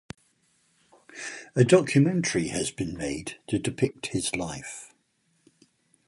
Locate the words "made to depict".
2.97-4.07